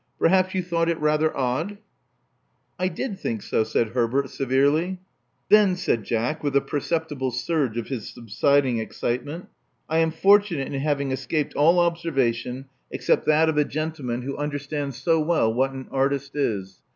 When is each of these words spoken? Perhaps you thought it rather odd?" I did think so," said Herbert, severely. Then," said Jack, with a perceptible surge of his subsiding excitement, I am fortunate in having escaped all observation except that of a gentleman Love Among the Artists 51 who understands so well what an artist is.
Perhaps 0.17 0.55
you 0.55 0.63
thought 0.63 0.89
it 0.89 0.99
rather 0.99 1.37
odd?" 1.37 1.77
I 2.79 2.87
did 2.87 3.19
think 3.19 3.43
so," 3.43 3.63
said 3.63 3.89
Herbert, 3.89 4.31
severely. 4.31 4.99
Then," 5.49 5.75
said 5.75 6.05
Jack, 6.05 6.43
with 6.43 6.55
a 6.55 6.59
perceptible 6.61 7.29
surge 7.29 7.77
of 7.77 7.85
his 7.89 8.09
subsiding 8.09 8.79
excitement, 8.79 9.49
I 9.87 9.99
am 9.99 10.09
fortunate 10.09 10.65
in 10.73 10.81
having 10.81 11.11
escaped 11.11 11.53
all 11.53 11.77
observation 11.77 12.65
except 12.89 13.27
that 13.27 13.47
of 13.47 13.59
a 13.59 13.63
gentleman 13.63 14.21
Love 14.21 14.29
Among 14.29 14.35
the 14.37 14.41
Artists 14.43 14.67
51 14.69 14.79
who 14.79 14.81
understands 14.87 14.97
so 14.97 15.19
well 15.19 15.53
what 15.53 15.71
an 15.71 15.87
artist 15.91 16.35
is. 16.35 16.79